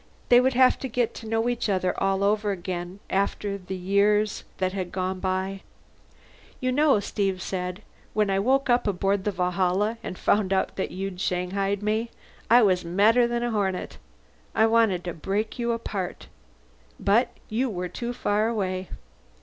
They 0.29 0.41
would 0.41 0.55
have 0.55 0.79
to 0.79 0.87
get 0.87 1.13
to 1.13 1.27
know 1.27 1.47
each 1.47 1.69
other 1.69 1.93
all 2.01 2.23
over 2.23 2.49
again, 2.49 2.99
after 3.11 3.59
the 3.59 3.75
years 3.75 4.43
that 4.57 4.73
had 4.73 4.91
gone 4.91 5.19
by. 5.19 5.61
"You 6.59 6.71
know," 6.71 6.99
Steve 6.99 7.39
said, 7.39 7.83
"When 8.15 8.27
I 8.31 8.39
woke 8.39 8.67
up 8.67 8.87
aboard 8.87 9.25
the 9.25 9.31
Valhalla 9.31 9.99
and 10.01 10.17
found 10.17 10.53
out 10.53 10.71
you'd 10.89 11.21
shanghaied 11.21 11.83
me, 11.83 12.09
I 12.49 12.63
was 12.63 12.83
madder 12.83 13.27
than 13.27 13.43
a 13.43 13.51
hornet. 13.51 13.99
I 14.55 14.65
wanted 14.65 15.03
to 15.03 15.13
break 15.13 15.59
you 15.59 15.71
apart. 15.71 16.25
But 16.99 17.27
you 17.47 17.69
were 17.69 17.87
too 17.87 18.11
far 18.11 18.47
away." 18.47 18.89